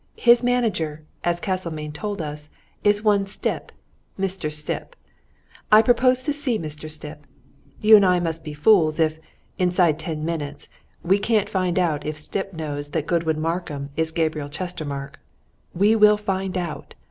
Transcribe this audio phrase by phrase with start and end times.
[0.17, 2.49] His manager, as Castlemayne told us,
[2.83, 3.69] is one Stipp
[4.19, 4.51] Mr.
[4.51, 4.95] Stipp.
[5.71, 6.89] I propose to see Mr.
[6.89, 7.17] Stipp.
[7.81, 9.19] You and I must be fools if,
[9.59, 10.67] inside ten minutes,
[11.03, 15.19] we can't find out if Stipp knows that Godwin Markham is Gabriel Chestermarke!
[15.75, 16.95] We will find out!